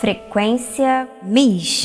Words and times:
Frequência 0.00 1.08
MIS. 1.24 1.84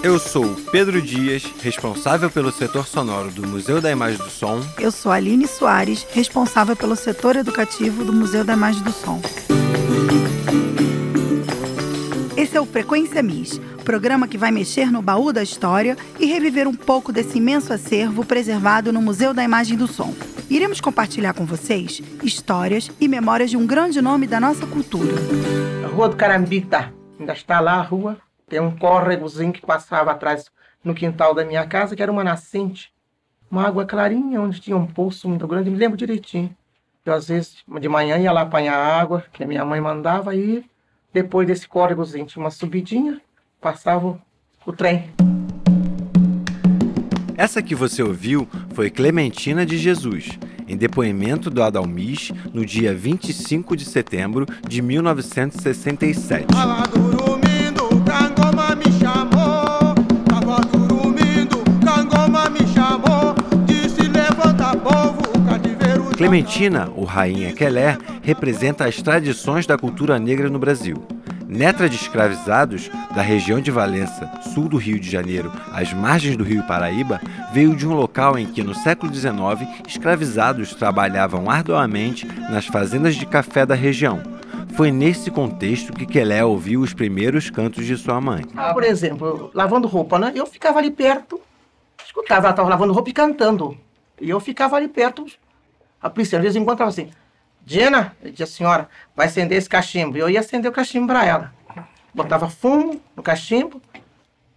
Eu 0.00 0.16
sou 0.20 0.54
Pedro 0.70 1.02
Dias, 1.02 1.42
responsável 1.60 2.30
pelo 2.30 2.52
setor 2.52 2.86
sonoro 2.86 3.32
do 3.32 3.44
Museu 3.44 3.80
da 3.80 3.90
Imagem 3.90 4.18
do 4.18 4.30
Som. 4.30 4.60
Eu 4.78 4.92
sou 4.92 5.10
Aline 5.10 5.48
Soares, 5.48 6.06
responsável 6.12 6.76
pelo 6.76 6.94
setor 6.94 7.34
educativo 7.34 8.04
do 8.04 8.12
Museu 8.12 8.44
da 8.44 8.52
Imagem 8.52 8.84
do 8.84 8.92
Som. 8.92 9.20
Esse 12.36 12.56
é 12.56 12.60
o 12.60 12.64
Frequência 12.64 13.20
MIS, 13.20 13.60
programa 13.84 14.28
que 14.28 14.38
vai 14.38 14.52
mexer 14.52 14.92
no 14.92 15.02
baú 15.02 15.32
da 15.32 15.42
história 15.42 15.96
e 16.20 16.26
reviver 16.26 16.68
um 16.68 16.74
pouco 16.76 17.12
desse 17.12 17.38
imenso 17.38 17.72
acervo 17.72 18.24
preservado 18.24 18.92
no 18.92 19.02
Museu 19.02 19.34
da 19.34 19.42
Imagem 19.42 19.76
do 19.76 19.88
Som. 19.88 20.14
Iremos 20.50 20.80
compartilhar 20.80 21.32
com 21.32 21.46
vocês 21.46 22.02
histórias 22.24 22.90
e 23.00 23.06
memórias 23.06 23.50
de 23.50 23.56
um 23.56 23.64
grande 23.64 24.02
nome 24.02 24.26
da 24.26 24.40
nossa 24.40 24.66
cultura. 24.66 25.14
A 25.84 25.86
Rua 25.86 26.08
do 26.08 26.16
Carambita, 26.16 26.92
ainda 27.20 27.32
está 27.32 27.60
lá 27.60 27.74
a 27.74 27.82
rua. 27.82 28.18
Tem 28.48 28.58
um 28.58 28.76
córregozinho 28.76 29.52
que 29.52 29.64
passava 29.64 30.10
atrás 30.10 30.50
no 30.82 30.92
quintal 30.92 31.34
da 31.34 31.44
minha 31.44 31.64
casa, 31.68 31.94
que 31.94 32.02
era 32.02 32.10
uma 32.10 32.24
nascente. 32.24 32.92
Uma 33.48 33.64
água 33.64 33.86
clarinha, 33.86 34.40
onde 34.40 34.60
tinha 34.60 34.76
um 34.76 34.88
poço 34.88 35.28
muito 35.28 35.46
grande, 35.46 35.70
me 35.70 35.76
lembro 35.76 35.96
direitinho. 35.96 36.52
Eu, 37.06 37.14
às 37.14 37.28
vezes, 37.28 37.58
de 37.80 37.88
manhã 37.88 38.18
ia 38.18 38.32
lá 38.32 38.40
apanhar 38.40 38.74
água, 38.74 39.24
que 39.32 39.44
a 39.44 39.46
minha 39.46 39.64
mãe 39.64 39.80
mandava, 39.80 40.34
e 40.34 40.64
depois 41.12 41.46
desse 41.46 41.68
córregozinho 41.68 42.26
tinha 42.26 42.42
uma 42.42 42.50
subidinha, 42.50 43.20
passava 43.60 44.20
o 44.66 44.72
trem. 44.72 45.12
Essa 47.40 47.62
que 47.62 47.74
você 47.74 48.02
ouviu 48.02 48.46
foi 48.74 48.90
Clementina 48.90 49.64
de 49.64 49.78
Jesus, 49.78 50.28
em 50.68 50.76
depoimento 50.76 51.48
do 51.48 51.62
Adalmis 51.62 52.30
no 52.52 52.66
dia 52.66 52.94
25 52.94 53.74
de 53.78 53.86
setembro 53.86 54.44
de 54.68 54.82
1967. 54.82 56.48
Tava 56.48 56.86
dormindo, 56.88 57.88
Cangoma 58.04 58.76
me 58.76 58.92
chamou. 58.92 59.94
Tava 60.28 60.60
dormindo, 60.86 61.64
Cangoma 61.82 62.50
me 62.50 62.66
chamou. 62.74 63.34
Disse: 63.64 64.02
levanta, 64.02 64.76
povo, 64.76 65.22
o 65.34 65.48
cativeiro. 65.48 66.04
já 66.10 66.16
Clementina, 66.18 66.90
ou 66.94 67.04
Rainha 67.04 67.54
Quelé, 67.54 67.96
representa 68.20 68.84
as 68.84 69.00
tradições 69.00 69.66
da 69.66 69.78
cultura 69.78 70.18
negra 70.18 70.50
no 70.50 70.58
Brasil. 70.58 71.02
Neta 71.52 71.88
de 71.88 71.96
escravizados 71.96 72.88
da 73.12 73.22
região 73.22 73.60
de 73.60 73.72
Valença, 73.72 74.30
sul 74.54 74.68
do 74.68 74.76
Rio 74.76 75.00
de 75.00 75.10
Janeiro, 75.10 75.50
às 75.72 75.92
margens 75.92 76.36
do 76.36 76.44
Rio 76.44 76.62
Paraíba, 76.62 77.20
veio 77.52 77.74
de 77.74 77.88
um 77.88 77.92
local 77.92 78.38
em 78.38 78.46
que, 78.46 78.62
no 78.62 78.72
século 78.72 79.12
XIX, 79.12 79.68
escravizados 79.84 80.72
trabalhavam 80.76 81.50
arduamente 81.50 82.24
nas 82.48 82.66
fazendas 82.66 83.16
de 83.16 83.26
café 83.26 83.66
da 83.66 83.74
região. 83.74 84.22
Foi 84.76 84.92
nesse 84.92 85.28
contexto 85.28 85.92
que 85.92 86.06
Quelé 86.06 86.44
ouviu 86.44 86.82
os 86.82 86.94
primeiros 86.94 87.50
cantos 87.50 87.84
de 87.84 87.96
sua 87.96 88.20
mãe. 88.20 88.44
Ah, 88.54 88.72
por 88.72 88.84
exemplo, 88.84 89.50
lavando 89.52 89.88
roupa, 89.88 90.20
né? 90.20 90.30
Eu 90.32 90.46
ficava 90.46 90.78
ali 90.78 90.92
perto, 90.92 91.40
escutava, 92.06 92.42
ela 92.42 92.50
estava 92.50 92.68
lavando 92.68 92.92
roupa 92.92 93.10
e 93.10 93.12
cantando. 93.12 93.76
E 94.20 94.30
eu 94.30 94.38
ficava 94.38 94.76
ali 94.76 94.86
perto. 94.86 95.26
A 96.00 96.08
polícia 96.08 96.38
às 96.38 96.44
vezes 96.44 96.62
encontrava 96.62 96.90
assim, 96.90 97.10
Dina, 97.64 98.16
eu 98.22 98.30
dizia, 98.30 98.46
senhora, 98.46 98.88
vai 99.14 99.26
acender 99.26 99.56
esse 99.56 99.68
cachimbo. 99.68 100.16
E 100.16 100.20
eu 100.20 100.28
ia 100.30 100.40
acender 100.40 100.70
o 100.70 100.74
cachimbo 100.74 101.06
para 101.06 101.24
ela. 101.24 101.52
Botava 102.12 102.48
fumo 102.48 103.00
no 103.14 103.22
cachimbo, 103.22 103.80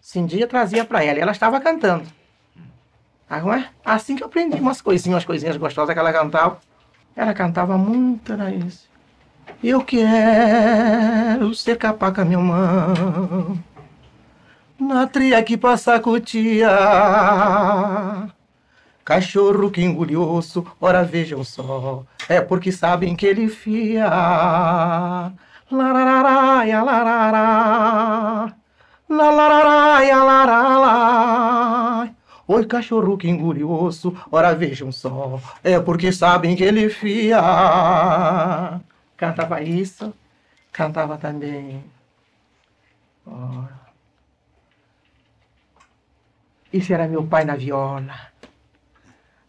acendia, 0.02 0.48
trazia 0.48 0.84
para 0.84 1.04
ela. 1.04 1.20
E 1.20 1.22
ela 1.22 1.31
estava 1.31 1.59
cantando. 1.62 2.06
Assim 3.84 4.16
que 4.16 4.24
eu 4.24 4.28
aprendi 4.28 4.59
umas 4.59 4.81
coisinhas, 4.81 5.16
umas 5.16 5.26
coisinhas 5.26 5.58
gostosas 5.58 5.94
que 5.94 6.00
ela 6.00 6.14
cantava. 6.14 6.59
Ela 7.16 7.34
cantava 7.34 7.78
muito, 7.78 8.34
era 8.34 8.52
isso. 8.52 8.90
Eu 9.64 9.84
quero 9.84 11.54
ser 11.56 11.78
capaz 11.78 12.14
com 12.14 12.22
a 12.22 12.26
minha 12.26 12.40
mão. 12.40 13.58
Na 14.80 15.08
tria 15.08 15.42
que 15.44 15.56
passa 15.56 16.00
cutia. 16.00 16.70
Cachorro 19.06 19.69
que 19.69 19.81
engole 19.84 20.16
osso, 20.16 20.66
ora 20.80 21.03
vejam 21.03 21.44
só. 21.44 22.06
É 22.30 22.40
porque 22.40 22.72
sabem 22.72 23.16
que 23.16 23.25
ele 23.25 23.50
fia. 23.50 24.08
Larararaia, 25.69 26.81
larará. 26.81 28.56
Larararaia, 29.09 30.24
larará. 30.24 32.09
Oi, 32.47 32.66
cachorro 32.66 33.18
que 33.18 33.28
engole 33.30 33.64
osso, 33.64 34.16
ora 34.31 34.56
vejam 34.56 34.91
só. 34.91 35.40
É 35.64 35.80
porque 35.80 36.12
sabem 36.12 36.56
que 36.56 36.64
ele 36.64 36.90
fia. 36.90 37.41
Cantava 39.18 39.62
isso, 39.62 40.14
cantava 40.72 41.18
também. 41.18 41.84
Ó. 43.28 43.64
Esse 46.72 46.94
era 46.94 47.08
meu 47.08 47.25
pai 47.25 47.44
na 47.46 47.56
viola. 47.56 48.33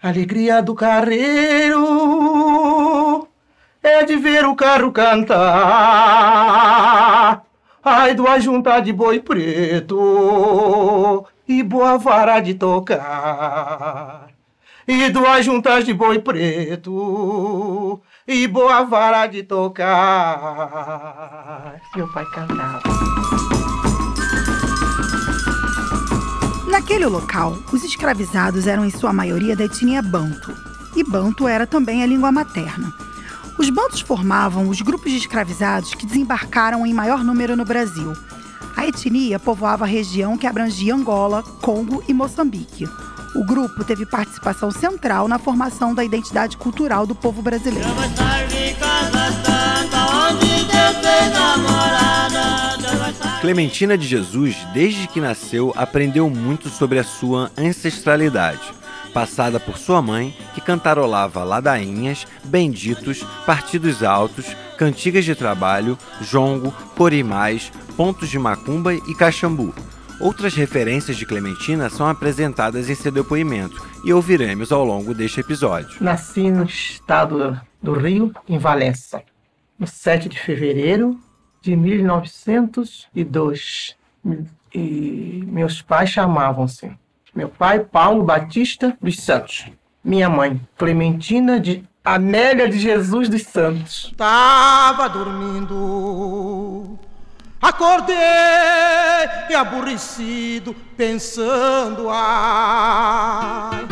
Alegria 0.05 0.61
do 0.61 0.75
carreiro 0.75 1.79
é 3.83 4.05
de 4.05 4.17
ver 4.17 4.45
o 4.45 4.55
carro 4.55 4.93
cantar. 4.93 5.43
Ai, 7.83 8.15
do 8.15 8.29
ajuntar 8.29 8.83
de 8.83 8.93
boi 8.93 9.21
preto 9.21 11.25
e 11.49 11.63
boa 11.63 11.97
vara 11.97 12.39
de 12.39 12.53
tocar. 12.53 14.27
E 14.87 15.09
do 15.09 15.27
ajuntar 15.27 15.83
de 15.83 15.95
boi 15.95 16.19
preto 16.19 17.99
e 18.29 18.47
boa 18.47 18.85
vara 18.85 19.27
de 19.27 19.43
tocar. 19.43 20.97
Meu 21.97 22.13
pai 22.13 22.27
cantava. 22.27 23.54
Naquele 26.67 27.07
local, 27.07 27.59
os 27.73 27.85
escravizados 27.85 28.67
eram 28.67 28.85
em 28.85 28.91
sua 28.91 29.13
maioria 29.13 29.55
da 29.55 29.65
etnia 29.65 30.03
Banto, 30.03 30.53
e 30.97 31.05
Banto 31.05 31.47
era 31.47 31.67
também 31.67 32.03
a 32.03 32.07
língua 32.07 32.33
materna. 32.33 32.93
Os 33.59 33.71
Bantos 33.71 34.01
formavam 34.01 34.69
os 34.69 34.81
grupos 34.81 35.13
de 35.13 35.19
escravizados 35.19 35.95
que 35.95 36.07
desembarcaram 36.07 36.85
em 36.85 36.93
maior 36.93 37.23
número 37.23 37.57
no 37.57 37.65
Brasil. 37.65 38.13
A 38.77 38.87
etnia 38.87 39.39
povoava 39.39 39.85
a 39.85 39.89
região 39.89 40.37
que 40.37 40.47
abrangia 40.47 40.95
Angola, 40.95 41.43
Congo 41.61 42.03
e 42.09 42.13
Moçambique. 42.13 42.89
O 43.35 43.45
grupo 43.45 43.85
teve 43.85 44.07
participação 44.07 44.71
central 44.71 45.29
na 45.29 45.39
formação 45.39 45.95
da 45.95 46.05
identidade 46.05 46.57
cultural 46.57 47.07
do 47.07 47.15
povo 47.15 47.43
brasileiro. 47.43 47.89
Clementina 53.45 53.99
de 53.99 54.09
Jesus, 54.09 54.57
desde 54.73 55.07
que 55.07 55.21
nasceu, 55.21 55.71
aprendeu 55.77 56.31
muito 56.31 56.71
sobre 56.71 56.99
a 56.99 57.05
sua 57.05 57.51
ancestralidade, 57.59 58.73
passada 59.13 59.61
por 59.61 59.77
sua 59.77 60.01
mãe, 60.01 60.35
que 60.55 60.63
cantarolava 60.63 61.45
ladainhas, 61.45 62.27
benditos, 62.43 63.23
partidos 63.45 64.03
altos, 64.03 64.57
cantigas 64.79 65.27
de 65.27 65.35
trabalho, 65.35 65.99
jongo, 66.23 66.73
corimais, 66.97 67.71
pontos 67.99 68.31
de 68.31 68.39
macumba 68.39 68.95
e 68.95 69.15
caxambu. 69.15 69.75
Outras 70.19 70.55
referências 70.55 71.19
de 71.19 71.27
Clementina 71.27 71.91
são 71.91 72.09
apresentadas 72.09 72.89
em 72.89 72.95
seu 72.95 73.13
depoimento 73.13 73.77
e 74.07 74.13
ouviremos 74.15 74.73
ao 74.73 74.87
longo 74.87 75.13
deste 75.13 75.41
episódio. 75.41 75.99
Nasci 76.01 76.51
no 76.51 76.65
estado 76.65 77.61
do 77.83 77.93
Rio, 77.93 78.33
em 78.49 78.57
Valença, 78.57 79.23
no 79.79 79.87
7 79.87 80.31
de 80.31 80.39
fevereiro 80.39 81.21
de 81.65 81.75
1902. 81.75 83.97
E 84.75 85.43
meus 85.47 85.81
pais 85.81 86.11
chamavam-se. 86.11 86.93
Meu 87.35 87.49
pai, 87.49 87.81
Paulo 87.81 88.23
Batista 88.23 88.95
dos 89.01 89.17
Santos. 89.17 89.71
Minha 90.05 90.29
mãe, 90.29 90.61
Clementina 90.77 91.59
de 91.59 91.83
Amélia 92.05 92.69
de 92.69 92.79
Jesus 92.79 93.31
dos 93.31 93.45
Santos. 93.45 94.13
Tava 94.17 95.09
dormindo. 95.09 96.99
Acordei 97.63 98.15
e 99.49 99.55
aborrecido, 99.55 100.77
pensando, 100.99 102.11
ai. 102.11 103.87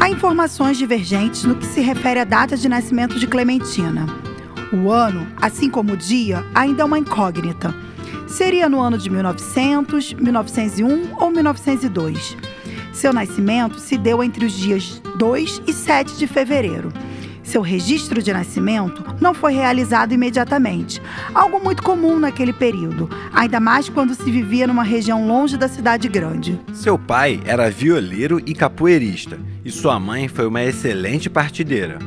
Há 0.00 0.08
informações 0.08 0.78
divergentes 0.78 1.44
no 1.44 1.56
que 1.56 1.66
se 1.66 1.82
refere 1.82 2.20
à 2.20 2.24
data 2.24 2.56
de 2.56 2.70
nascimento 2.70 3.18
de 3.18 3.26
Clementina. 3.26 4.29
O 4.72 4.92
ano, 4.92 5.26
assim 5.40 5.68
como 5.68 5.94
o 5.94 5.96
dia, 5.96 6.44
ainda 6.54 6.82
é 6.82 6.84
uma 6.84 6.98
incógnita. 6.98 7.74
Seria 8.28 8.68
no 8.68 8.80
ano 8.80 8.96
de 8.96 9.10
1900, 9.10 10.14
1901 10.14 11.16
ou 11.16 11.30
1902. 11.30 12.36
Seu 12.92 13.12
nascimento 13.12 13.80
se 13.80 13.98
deu 13.98 14.22
entre 14.22 14.44
os 14.44 14.52
dias 14.52 15.02
2 15.16 15.62
e 15.66 15.72
7 15.72 16.16
de 16.16 16.26
fevereiro. 16.28 16.92
Seu 17.42 17.62
registro 17.62 18.22
de 18.22 18.32
nascimento 18.32 19.04
não 19.20 19.34
foi 19.34 19.54
realizado 19.54 20.12
imediatamente, 20.12 21.02
algo 21.34 21.58
muito 21.58 21.82
comum 21.82 22.16
naquele 22.16 22.52
período, 22.52 23.10
ainda 23.32 23.58
mais 23.58 23.88
quando 23.88 24.14
se 24.14 24.30
vivia 24.30 24.68
numa 24.68 24.84
região 24.84 25.26
longe 25.26 25.56
da 25.56 25.66
cidade 25.66 26.06
grande. 26.06 26.60
Seu 26.72 26.96
pai 26.96 27.40
era 27.44 27.68
violeiro 27.68 28.40
e 28.46 28.54
capoeirista, 28.54 29.36
e 29.64 29.70
sua 29.72 29.98
mãe 29.98 30.28
foi 30.28 30.46
uma 30.46 30.62
excelente 30.62 31.28
partideira. 31.28 31.98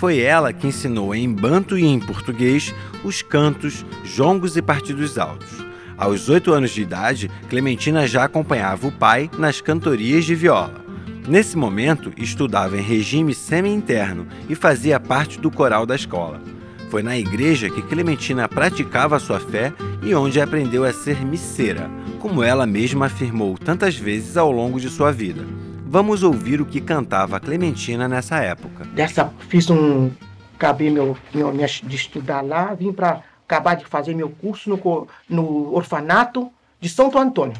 Foi 0.00 0.18
ela 0.18 0.50
que 0.50 0.66
ensinou 0.66 1.14
em 1.14 1.30
banto 1.30 1.76
e 1.76 1.84
em 1.84 2.00
português 2.00 2.74
os 3.04 3.20
cantos, 3.20 3.84
jongos 4.02 4.56
e 4.56 4.62
partidos 4.62 5.18
altos. 5.18 5.62
Aos 5.94 6.30
oito 6.30 6.54
anos 6.54 6.70
de 6.70 6.80
idade, 6.80 7.30
Clementina 7.50 8.08
já 8.08 8.24
acompanhava 8.24 8.86
o 8.86 8.92
pai 8.92 9.30
nas 9.36 9.60
cantorias 9.60 10.24
de 10.24 10.34
viola. 10.34 10.82
Nesse 11.28 11.54
momento, 11.54 12.14
estudava 12.16 12.78
em 12.78 12.82
regime 12.82 13.34
semi-interno 13.34 14.26
e 14.48 14.54
fazia 14.54 14.98
parte 14.98 15.38
do 15.38 15.50
coral 15.50 15.84
da 15.84 15.96
escola. 15.96 16.40
Foi 16.88 17.02
na 17.02 17.18
igreja 17.18 17.68
que 17.68 17.82
Clementina 17.82 18.48
praticava 18.48 19.18
sua 19.18 19.38
fé 19.38 19.70
e 20.02 20.14
onde 20.14 20.40
aprendeu 20.40 20.82
a 20.82 20.94
ser 20.94 21.26
misseira, 21.26 21.90
como 22.20 22.42
ela 22.42 22.66
mesma 22.66 23.04
afirmou 23.04 23.58
tantas 23.58 23.96
vezes 23.96 24.38
ao 24.38 24.50
longo 24.50 24.80
de 24.80 24.88
sua 24.88 25.12
vida. 25.12 25.44
Vamos 25.92 26.22
ouvir 26.22 26.60
o 26.60 26.64
que 26.66 26.80
cantava 26.80 27.40
Clementina 27.40 28.06
nessa 28.06 28.38
época. 28.38 28.84
Dessa, 28.84 29.34
fiz 29.48 29.68
um. 29.68 30.12
Acabei 30.54 30.88
meu, 30.88 31.16
meu, 31.34 31.52
minha- 31.52 31.66
de 31.66 31.96
estudar 31.96 32.42
lá, 32.42 32.72
vim 32.74 32.92
para 32.92 33.24
acabar 33.44 33.74
de 33.74 33.84
fazer 33.86 34.14
meu 34.14 34.28
curso 34.30 34.70
no, 34.70 35.08
no 35.28 35.74
orfanato 35.74 36.48
de 36.78 36.88
Santo 36.88 37.18
Antônio. 37.18 37.56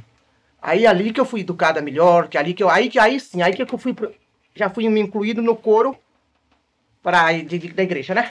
Aí 0.62 0.86
ali 0.86 1.12
que 1.12 1.18
eu 1.18 1.24
fui 1.24 1.40
educada 1.40 1.80
melhor, 1.82 2.28
que 2.28 2.38
ali 2.38 2.54
que 2.54 2.62
eu. 2.62 2.70
Aí 2.70 2.88
que 2.88 3.00
aí 3.00 3.18
sim, 3.18 3.42
aí 3.42 3.52
que 3.52 3.62
eu 3.62 3.78
fui. 3.78 3.96
Já 4.54 4.70
fui 4.70 4.88
me 4.88 5.00
incluído 5.00 5.42
no 5.42 5.56
coro 5.56 5.96
pra, 7.02 7.32
de, 7.32 7.58
de- 7.58 7.72
da 7.72 7.82
igreja, 7.82 8.14
né? 8.14 8.28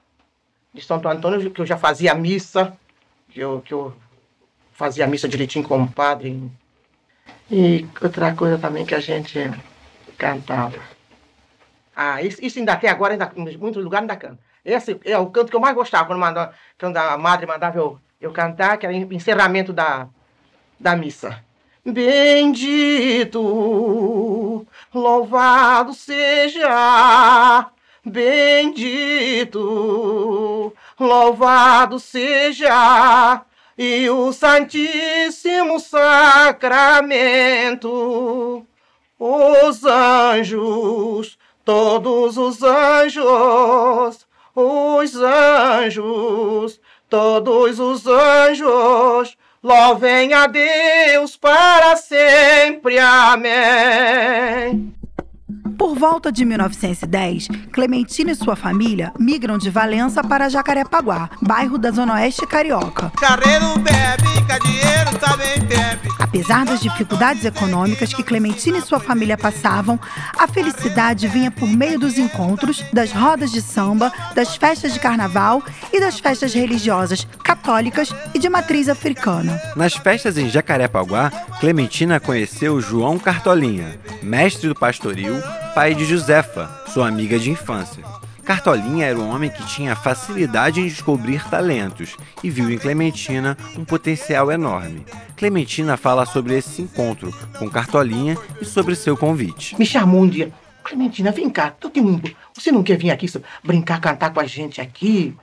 De 0.74 0.82
Santo 0.82 1.10
Antônio, 1.10 1.52
que 1.52 1.60
eu 1.60 1.66
já 1.66 1.76
fazia 1.78 2.14
missa, 2.16 2.72
que 3.32 3.40
eu, 3.42 3.60
que 3.66 3.74
eu 3.74 3.94
fazia 4.72 5.06
missa 5.08 5.28
direitinho 5.28 5.68
com 5.68 5.84
o 5.84 5.92
padre. 5.92 6.42
E 7.52 7.86
outra 8.02 8.34
coisa 8.34 8.58
também 8.58 8.86
que 8.86 8.96
a 8.96 9.00
gente 9.02 9.40
cantava. 10.20 10.78
Ah, 11.96 12.22
isso, 12.22 12.38
isso 12.46 12.60
ainda 12.60 12.74
até 12.74 12.90
agora, 12.90 13.14
ainda, 13.14 13.32
em 13.36 13.58
muitos 13.58 13.84
lugares 13.84 14.04
ainda 14.04 14.16
canta. 14.16 14.38
Esse 14.64 15.00
é 15.06 15.18
o 15.18 15.28
canto 15.28 15.50
que 15.50 15.56
eu 15.56 15.60
mais 15.60 15.74
gostava, 15.74 16.06
quando, 16.06 16.20
mandava, 16.20 16.54
quando 16.78 16.98
a 16.98 17.18
madre 17.18 17.48
mandava 17.48 17.78
eu, 17.78 17.98
eu 18.22 18.32
cantar, 18.32 18.78
que 18.78 18.86
era 18.86 18.94
o 18.96 19.14
encerramento 19.14 19.74
da, 19.74 20.08
da 20.80 20.96
missa. 20.96 21.44
Bendito, 21.84 23.38
louvado 24.94 25.94
seja, 25.94 27.72
bendito, 28.06 29.54
louvado 31.00 31.98
seja, 32.00 33.42
e 33.78 34.10
o 34.10 34.34
Santíssimo 34.34 35.80
Sacramento, 35.80 36.60
os 39.20 39.84
anjos, 39.84 41.38
todos 41.66 42.38
os 42.38 42.64
anjos, 42.64 44.26
os 44.56 45.16
anjos, 45.16 46.80
todos 47.10 47.80
os 47.80 48.08
anjos, 48.08 49.38
louvem 49.62 50.34
a 50.34 50.48
Deus 50.48 51.36
para 51.36 51.98
sempre. 51.98 52.98
Amém. 52.98 54.99
Por 55.80 55.96
volta 55.96 56.30
de 56.30 56.44
1910, 56.44 57.48
Clementina 57.72 58.32
e 58.32 58.36
sua 58.36 58.58
família 58.58 59.14
migram 59.18 59.58
de 59.58 59.70
Valença 59.70 60.22
para 60.22 60.50
Jacarepaguá, 60.50 61.30
bairro 61.42 61.78
da 61.78 61.90
Zona 61.90 62.16
Oeste 62.16 62.46
Carioca. 62.46 63.10
Charreiro 63.18 63.80
bebe, 63.80 64.46
cadieiro 64.46 65.18
também 65.18 65.58
bebe. 65.62 66.10
Apesar 66.20 66.66
das 66.66 66.82
dificuldades 66.82 67.46
econômicas 67.46 68.14
que 68.14 68.24
Clementina 68.24 68.78
e 68.78 68.82
sua 68.82 69.00
família 69.00 69.38
passavam, 69.38 69.98
a 70.38 70.48
felicidade 70.50 71.30
vinha 71.30 71.50
por 71.50 71.68
meio 71.68 71.98
dos 71.98 72.18
encontros, 72.18 72.84
das 72.92 73.14
rodas 73.14 73.50
de 73.50 73.62
samba, 73.62 74.12
das 74.36 74.58
festas 74.58 74.94
de 74.94 75.00
carnaval 75.00 75.64
e 75.94 76.00
das 76.00 76.20
festas 76.20 76.54
religiosas 76.54 77.26
católicas 77.42 78.14
e 78.34 78.38
de 78.38 78.50
matriz 78.50 78.90
africana. 78.90 79.60
Nas 79.78 79.94
festas 79.94 80.38
em 80.38 80.50
Jacarepaguá, 80.50 81.32
Clementina 81.60 82.20
conheceu 82.20 82.82
João 82.82 83.18
Cartolinha, 83.18 83.98
mestre 84.22 84.68
do 84.68 84.76
pastoril, 84.76 85.42
pai 85.74 85.94
de 85.96 86.06
Josefa, 86.06 86.68
sua 86.88 87.08
amiga 87.08 87.40
de 87.40 87.50
infância. 87.52 88.04
Cartolinha 88.44 89.06
era 89.06 89.20
um 89.20 89.30
homem 89.30 89.50
que 89.50 89.64
tinha 89.68 89.96
facilidade 89.96 90.80
em 90.82 90.88
descobrir 90.88 91.48
talentos 91.50 92.18
e 92.44 92.50
viu 92.50 92.70
em 92.72 92.78
Clementina 92.78 93.56
um 93.78 93.86
potencial 93.86 94.52
enorme. 94.52 95.06
Clementina 95.36 95.96
fala 95.98 96.26
sobre 96.26 96.58
esse 96.58 96.82
encontro 96.82 97.32
com 97.60 97.70
Cartolinha 97.70 98.36
e 98.60 98.66
sobre 98.66 98.96
seu 98.96 99.16
convite. 99.16 99.78
Me 99.78 99.86
chamou 99.86 100.22
um 100.22 100.28
dia. 100.28 100.52
Clementina, 100.84 101.32
vem 101.32 101.50
cá. 101.50 101.72
tem 101.72 102.04
um- 102.04 102.20
Você 102.56 102.72
não 102.72 102.82
quer 102.82 102.98
vir 102.98 103.12
aqui 103.12 103.28
brincar, 103.64 104.02
cantar 104.02 104.34
com 104.34 104.40
a 104.40 104.46
gente 104.48 104.82
aqui? 104.82 105.36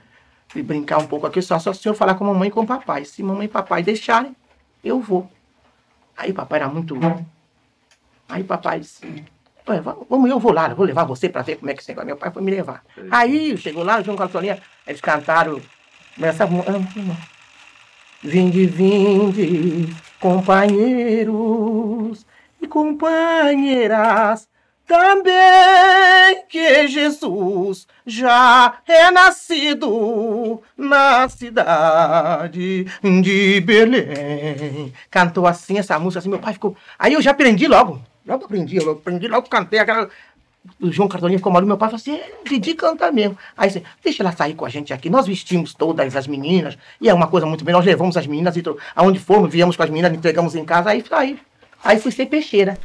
E 0.55 0.61
brincar 0.61 0.97
um 0.97 1.07
pouco 1.07 1.25
aqui, 1.27 1.41
só, 1.41 1.59
só 1.59 1.71
se 1.71 1.79
o 1.79 1.81
senhor 1.83 1.95
falar 1.95 2.15
com 2.15 2.25
a 2.25 2.33
mamãe 2.33 2.49
e 2.49 2.51
com 2.51 2.61
o 2.61 2.67
papai. 2.67 3.05
Se 3.05 3.23
mamãe 3.23 3.45
e 3.45 3.49
papai 3.49 3.83
deixarem, 3.83 4.35
eu 4.83 4.99
vou. 4.99 5.29
Aí 6.17 6.33
papai 6.33 6.59
era 6.59 6.67
muito. 6.69 6.97
Aí 8.27 8.41
o 8.41 8.45
papai 8.45 8.79
disse. 8.81 9.23
"Ué, 9.67 9.81
va- 9.81 9.97
Vamos, 10.09 10.29
eu 10.29 10.39
vou 10.39 10.51
lá, 10.53 10.69
eu 10.69 10.75
vou 10.75 10.85
levar 10.85 11.03
você 11.03 11.27
pra 11.29 11.41
ver 11.41 11.57
como 11.57 11.69
é 11.71 11.73
que 11.73 11.83
você 11.83 11.93
vai. 11.93 12.05
Meu 12.05 12.15
pai 12.17 12.31
foi 12.31 12.41
me 12.41 12.51
levar. 12.51 12.83
Aí 13.11 13.57
chegou 13.57 13.83
lá, 13.83 13.99
o 13.99 14.03
João 14.03 14.17
Cartolinha, 14.17 14.59
eles 14.85 15.01
cantaram 15.01 15.61
essa 16.21 16.45
ah, 16.45 16.47
Vinde, 18.23 18.65
vinde, 18.65 19.95
companheiros 20.19 22.25
e 22.61 22.67
companheiras, 22.67 24.47
também 24.87 26.43
que 26.49 26.87
Jesus 26.87 27.85
já 28.05 28.73
é 28.87 29.11
nascido 29.11 30.61
na 30.75 31.29
cidade 31.29 32.85
de 33.23 33.61
Belém. 33.61 34.91
Cantou 35.11 35.45
assim 35.45 35.77
essa 35.77 35.99
música, 35.99 36.19
assim, 36.19 36.29
meu 36.29 36.39
pai 36.39 36.53
ficou. 36.53 36.75
Aí 36.97 37.13
eu 37.13 37.21
já 37.21 37.29
aprendi 37.31 37.67
logo. 37.67 38.01
Logo 38.27 38.45
aprendi, 38.45 38.75
eu 38.75 38.91
aprendi, 38.91 39.27
logo 39.27 39.47
cantei 39.47 39.79
aquela. 39.79 40.09
O 40.81 40.91
João 40.91 41.07
Cartolinha 41.07 41.39
ficou 41.39 41.51
maluco, 41.51 41.67
meu 41.67 41.77
pai 41.77 41.87
falou 41.87 41.95
assim, 41.95 42.15
é, 42.15 42.29
Didi 42.45 42.73
canta 42.73 43.09
mesmo. 43.09 43.37
Aí 43.55 43.69
assim, 43.69 43.81
deixa 44.03 44.21
ela 44.21 44.33
sair 44.33 44.53
com 44.53 44.65
a 44.65 44.69
gente 44.69 44.93
aqui. 44.93 45.09
Nós 45.09 45.25
vestimos 45.25 45.73
todas 45.73 46.13
as 46.13 46.27
meninas, 46.27 46.77
e 46.99 47.07
é 47.07 47.13
uma 47.13 47.27
coisa 47.27 47.45
muito 47.45 47.63
bem, 47.63 47.73
nós 47.73 47.85
levamos 47.85 48.17
as 48.17 48.27
meninas, 48.27 48.57
e 48.57 48.63
aonde 48.93 49.17
fomos, 49.17 49.49
viemos 49.49 49.77
com 49.77 49.83
as 49.83 49.89
meninas, 49.89 50.13
entregamos 50.13 50.55
em 50.55 50.65
casa, 50.65 50.89
aí, 50.89 51.05
aí, 51.11 51.39
aí 51.81 51.99
fui 51.99 52.11
ser 52.11 52.25
peixeira. 52.25 52.77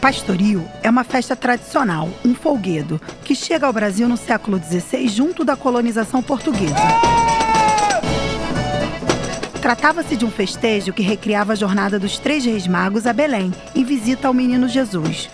Pastoril 0.00 0.66
é 0.82 0.88
uma 0.88 1.04
festa 1.04 1.36
tradicional, 1.36 2.08
um 2.24 2.34
folguedo, 2.34 2.98
que 3.22 3.34
chega 3.34 3.66
ao 3.66 3.72
Brasil 3.72 4.08
no 4.08 4.16
século 4.16 4.58
XVI 4.58 5.08
junto 5.08 5.44
da 5.44 5.56
colonização 5.56 6.22
portuguesa. 6.22 7.13
Tratava-se 9.64 10.14
de 10.14 10.26
um 10.26 10.30
festejo 10.30 10.92
que 10.92 11.02
recriava 11.02 11.54
a 11.54 11.56
jornada 11.56 11.98
dos 11.98 12.18
três 12.18 12.44
reis 12.44 12.66
magos 12.66 13.06
a 13.06 13.14
Belém, 13.14 13.50
em 13.74 13.82
visita 13.82 14.28
ao 14.28 14.34
menino 14.34 14.68
Jesus. 14.68 15.30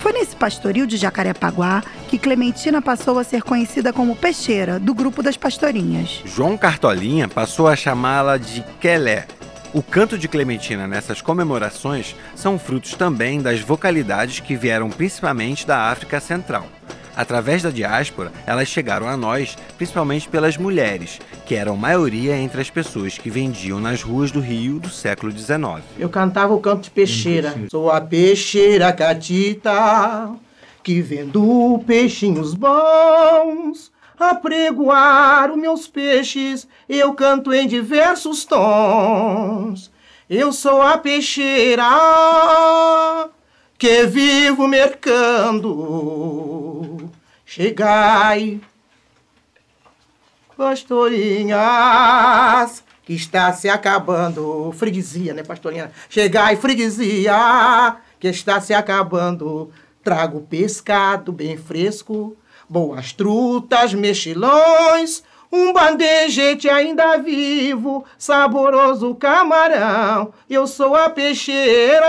Foi 0.00 0.12
nesse 0.12 0.34
pastoril 0.34 0.84
de 0.84 0.96
Jacarepaguá 0.96 1.80
que 2.08 2.18
Clementina 2.18 2.82
passou 2.82 3.20
a 3.20 3.24
ser 3.24 3.44
conhecida 3.44 3.92
como 3.92 4.16
Peixeira, 4.16 4.80
do 4.80 4.92
grupo 4.92 5.22
das 5.22 5.36
pastorinhas. 5.36 6.22
João 6.24 6.58
Cartolinha 6.58 7.28
passou 7.28 7.68
a 7.68 7.76
chamá-la 7.76 8.36
de 8.36 8.64
Quelé. 8.80 9.28
O 9.72 9.80
canto 9.80 10.18
de 10.18 10.26
Clementina 10.26 10.88
nessas 10.88 11.22
comemorações 11.22 12.16
são 12.34 12.58
frutos 12.58 12.94
também 12.94 13.40
das 13.40 13.60
vocalidades 13.60 14.40
que 14.40 14.56
vieram 14.56 14.90
principalmente 14.90 15.64
da 15.64 15.88
África 15.88 16.18
Central. 16.18 16.66
Através 17.16 17.62
da 17.62 17.70
diáspora, 17.70 18.32
elas 18.46 18.68
chegaram 18.68 19.06
a 19.08 19.16
nós 19.16 19.56
principalmente 19.76 20.28
pelas 20.28 20.56
mulheres, 20.56 21.20
que 21.46 21.54
eram 21.54 21.76
maioria 21.76 22.36
entre 22.36 22.60
as 22.60 22.70
pessoas 22.70 23.18
que 23.18 23.28
vendiam 23.28 23.78
nas 23.78 24.02
ruas 24.02 24.30
do 24.30 24.40
Rio 24.40 24.78
do 24.78 24.88
século 24.88 25.30
XIX. 25.30 25.82
Eu 25.98 26.08
cantava 26.08 26.54
o 26.54 26.60
canto 26.60 26.84
de 26.84 26.90
peixeira. 26.90 27.54
Sou 27.70 27.90
a 27.90 28.00
peixeira 28.00 28.92
catita, 28.92 30.30
que 30.82 31.02
vendo 31.02 31.82
peixinhos 31.86 32.54
bons, 32.54 33.92
a 34.18 34.34
pregoar 34.34 35.50
os 35.50 35.58
meus 35.58 35.86
peixes, 35.88 36.66
eu 36.88 37.12
canto 37.12 37.52
em 37.52 37.66
diversos 37.66 38.44
tons. 38.44 39.90
Eu 40.30 40.52
sou 40.52 40.80
a 40.80 40.96
peixeira 40.96 41.84
que 43.76 44.06
vivo 44.06 44.68
mercando. 44.68 45.72
Chegai, 47.54 48.62
pastorinhas, 50.56 52.82
que 53.04 53.12
está 53.12 53.52
se 53.52 53.68
acabando. 53.68 54.72
Freguesia, 54.72 55.34
né, 55.34 55.42
pastorinha? 55.42 55.92
Chegai, 56.08 56.56
freguesia, 56.56 57.96
que 58.18 58.28
está 58.28 58.58
se 58.58 58.72
acabando. 58.72 59.70
Trago 60.02 60.40
pescado 60.48 61.30
bem 61.30 61.58
fresco, 61.58 62.34
boas 62.66 63.12
trutas, 63.12 63.92
mexilhões, 63.92 65.22
um 65.52 65.74
bandejete 65.74 66.70
ainda 66.70 67.18
vivo, 67.18 68.02
saboroso 68.16 69.14
camarão. 69.14 70.32
Eu 70.48 70.66
sou 70.66 70.96
a 70.96 71.10
peixeira 71.10 72.06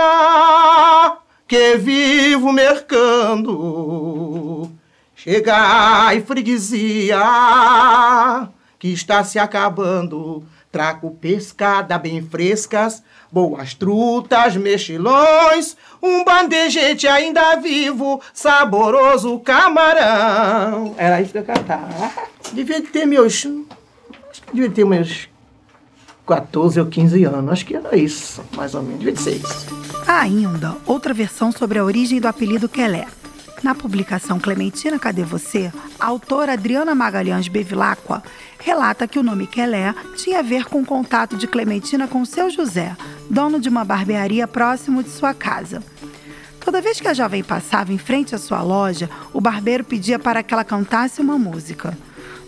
que 1.45 1.75
vivo 1.75 2.53
mercando. 2.53 4.71
Chega 5.23 6.13
e 6.13 6.19
freguesia 6.19 7.17
que 8.77 8.89
está 8.89 9.23
se 9.23 9.39
acabando. 9.39 10.43
Trago 10.69 11.11
pescada 11.11 11.97
bem 11.97 12.21
frescas, 12.21 13.01
boas 13.31 13.73
trutas, 13.73 14.57
mexilhões, 14.57 15.77
um 16.01 16.25
bandejete 16.25 17.07
ainda 17.07 17.55
vivo, 17.55 18.19
saboroso 18.33 19.39
camarão. 19.39 20.93
Era 20.97 21.21
isso 21.21 21.31
que 21.31 21.37
eu 21.37 21.45
cantava. 21.45 22.11
Devia 22.51 22.81
ter 22.81 23.05
meus. 23.05 23.47
Devia 24.51 24.71
ter 24.71 24.85
meus 24.85 25.29
14 26.27 26.81
ou 26.81 26.87
15 26.87 27.23
anos. 27.23 27.49
Acho 27.49 27.65
que 27.65 27.77
era 27.77 27.95
isso, 27.95 28.43
mais 28.57 28.75
ou 28.75 28.83
menos. 28.83 28.99
Devia 28.99 29.15
ser 29.15 29.35
isso. 29.37 29.67
Há 30.05 30.19
ainda 30.19 30.75
outra 30.85 31.13
versão 31.13 31.49
sobre 31.49 31.79
a 31.79 31.85
origem 31.85 32.19
do 32.19 32.27
apelido 32.27 32.67
Quelé. 32.67 33.07
Na 33.63 33.73
publicação 33.73 34.41
Clementina 34.41 34.99
Cadê 34.99 35.23
Você, 35.23 35.71
a 35.97 36.07
autora 36.07 36.51
Adriana 36.51 36.93
Magalhães 36.93 37.47
Bevilacqua 37.47 38.21
relata 38.59 39.07
que 39.07 39.17
o 39.17 39.23
nome 39.23 39.47
Quelé 39.47 39.95
tinha 40.17 40.39
a 40.39 40.41
ver 40.41 40.65
com 40.65 40.81
o 40.81 40.85
contato 40.85 41.37
de 41.37 41.47
Clementina 41.47 42.05
com 42.05 42.25
seu 42.25 42.49
José, 42.49 42.93
dono 43.29 43.61
de 43.61 43.69
uma 43.69 43.85
barbearia 43.85 44.45
próximo 44.49 45.01
de 45.01 45.09
sua 45.09 45.33
casa. 45.33 45.81
Toda 46.59 46.81
vez 46.81 46.99
que 46.99 47.07
a 47.07 47.13
jovem 47.13 47.41
passava 47.41 47.93
em 47.93 47.97
frente 47.97 48.35
à 48.35 48.37
sua 48.37 48.61
loja, 48.61 49.09
o 49.31 49.39
barbeiro 49.39 49.85
pedia 49.85 50.19
para 50.19 50.43
que 50.43 50.53
ela 50.53 50.65
cantasse 50.65 51.21
uma 51.21 51.37
música. 51.37 51.97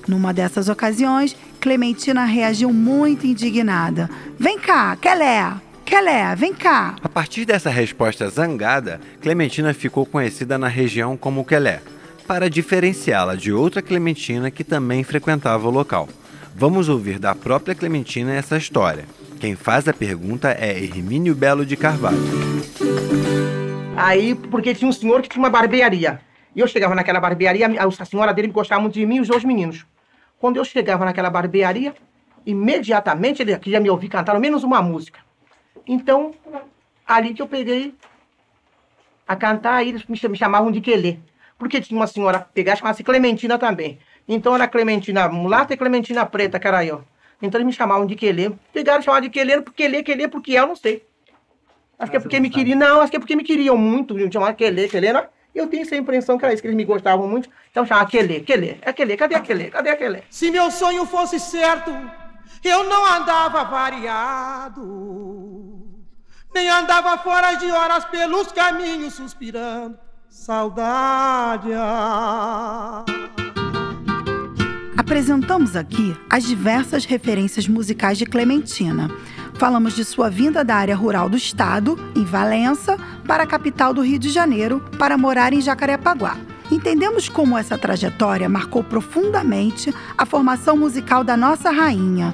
Numa 0.05 0.33
dessas 0.33 0.67
ocasiões, 0.67 1.33
Clementina 1.61 2.25
reagiu 2.25 2.73
muito 2.73 3.25
indignada. 3.25 4.09
Vem 4.37 4.59
cá, 4.59 4.97
Quelé! 4.97 5.64
Kelé, 5.85 6.35
vem 6.35 6.53
cá. 6.53 6.95
A 7.03 7.07
partir 7.07 7.45
dessa 7.45 7.69
resposta 7.69 8.27
zangada, 8.27 8.99
Clementina 9.21 9.71
ficou 9.71 10.03
conhecida 10.03 10.57
na 10.57 10.67
região 10.67 11.15
como 11.15 11.45
Kelé, 11.45 11.79
para 12.27 12.49
diferenciá-la 12.49 13.35
de 13.35 13.53
outra 13.53 13.83
Clementina 13.83 14.49
que 14.49 14.63
também 14.63 15.03
frequentava 15.03 15.67
o 15.67 15.71
local. 15.71 16.09
Vamos 16.55 16.89
ouvir 16.89 17.19
da 17.19 17.35
própria 17.35 17.75
Clementina 17.75 18.33
essa 18.33 18.57
história. 18.57 19.05
Quem 19.39 19.55
faz 19.55 19.87
a 19.87 19.93
pergunta 19.93 20.51
é 20.59 20.71
Hermínio 20.71 21.35
Belo 21.35 21.63
de 21.63 21.77
Carvalho. 21.77 22.17
Aí, 23.95 24.33
porque 24.33 24.73
tinha 24.73 24.89
um 24.89 24.93
senhor 24.93 25.21
que 25.21 25.29
tinha 25.29 25.43
uma 25.43 25.51
barbearia. 25.51 26.19
E 26.55 26.61
eu 26.61 26.67
chegava 26.67 26.95
naquela 26.95 27.19
barbearia, 27.19 27.67
a 27.67 28.05
senhora 28.05 28.33
dele 28.33 28.47
gostava 28.47 28.81
muito 28.81 28.95
de 28.95 29.05
mim 29.05 29.17
e 29.17 29.21
os 29.21 29.27
dois 29.27 29.43
meninos. 29.43 29.85
Quando 30.39 30.57
eu 30.57 30.65
chegava 30.65 31.05
naquela 31.05 31.29
barbearia, 31.29 31.93
imediatamente 32.43 33.41
ele 33.41 33.55
queria 33.59 33.79
me 33.79 33.89
ouvir 33.89 34.09
cantar 34.09 34.33
ao 34.33 34.41
menos 34.41 34.63
uma 34.63 34.81
música. 34.81 35.24
Então, 35.87 36.33
ali 37.05 37.33
que 37.33 37.41
eu 37.41 37.47
peguei 37.47 37.93
a 39.27 39.35
cantar, 39.35 39.85
eles 39.85 40.03
me 40.05 40.37
chamavam 40.37 40.71
de 40.71 40.81
Quelê. 40.81 41.17
Porque 41.57 41.79
tinha 41.79 41.99
uma 41.99 42.07
senhora 42.07 42.47
pegar, 42.53 42.75
chamava-se 42.75 43.03
Clementina 43.03 43.57
também. 43.57 43.99
Então 44.27 44.55
era 44.55 44.67
Clementina 44.67 45.29
mulata 45.29 45.73
e 45.73 45.77
Clementina 45.77 46.25
preta, 46.25 46.59
eu. 46.83 47.03
Então 47.41 47.59
eles 47.59 47.67
me 47.67 47.73
chamavam 47.73 48.05
de 48.05 48.15
Quelê. 48.15 48.51
Pegaram 48.73 48.99
e 48.99 49.03
chamavam 49.03 49.21
de 49.21 49.29
Quelê, 49.29 49.61
porque 49.61 49.83
Quelê, 49.83 50.03
Quelê, 50.03 50.27
porque 50.27 50.53
eu 50.53 50.67
não 50.67 50.75
sei. 50.75 51.05
Acho 51.97 52.11
que 52.11 52.17
é 52.17 52.19
porque 52.19 52.39
me 52.39 52.49
queriam. 52.49 52.77
Não, 52.77 53.01
acho 53.01 53.11
que 53.11 53.17
é 53.17 53.19
porque 53.19 53.35
me 53.35 53.43
queriam 53.43 53.77
muito. 53.77 54.13
Me 54.13 54.31
chamavam 54.31 54.55
Quelê, 54.55 54.89
Quelê. 54.89 55.13
Não? 55.13 55.23
Eu 55.53 55.67
tenho 55.67 55.83
essa 55.83 55.95
impressão 55.95 56.37
que 56.37 56.43
era 56.43 56.53
isso, 56.53 56.61
que 56.61 56.67
eles 56.67 56.75
me 56.75 56.83
gostavam 56.83 57.27
muito. 57.27 57.49
Então 57.71 57.85
chamava 57.85 58.09
Quelê, 58.09 58.41
Quelê. 58.41 58.75
É 58.81 58.91
Quelê, 58.91 59.15
cadê 59.15 59.35
aquele? 59.35 59.69
Cadê 59.69 59.91
aquele? 59.91 60.23
Se 60.29 60.51
meu 60.51 60.69
sonho 60.69 61.05
fosse 61.05 61.39
certo, 61.39 61.91
eu 62.63 62.83
não 62.83 63.05
andava 63.05 63.63
variado 63.63 64.81
nem 66.55 66.69
andava 66.69 67.17
fora 67.17 67.55
de 67.55 67.69
horas 67.69 68.05
pelos 68.05 68.49
caminhos 68.49 69.15
suspirando 69.15 69.97
saudade. 70.29 71.67
Apresentamos 74.95 75.75
aqui 75.75 76.15
as 76.29 76.45
diversas 76.45 77.03
referências 77.03 77.67
musicais 77.67 78.17
de 78.17 78.25
Clementina. 78.25 79.11
Falamos 79.55 79.95
de 79.95 80.05
sua 80.05 80.29
vinda 80.29 80.63
da 80.63 80.75
área 80.75 80.95
rural 80.95 81.27
do 81.27 81.35
estado, 81.35 81.99
em 82.15 82.23
Valença, 82.23 82.97
para 83.27 83.43
a 83.43 83.47
capital 83.47 83.93
do 83.93 84.01
Rio 84.01 84.17
de 84.17 84.29
Janeiro, 84.29 84.79
para 84.97 85.17
morar 85.17 85.51
em 85.51 85.59
Jacarepaguá. 85.59 86.37
Entendemos 86.71 87.27
como 87.27 87.57
essa 87.57 87.77
trajetória 87.77 88.47
marcou 88.47 88.83
profundamente 88.83 89.93
a 90.17 90.25
formação 90.25 90.77
musical 90.77 91.21
da 91.21 91.35
nossa 91.35 91.69
rainha 91.69 92.33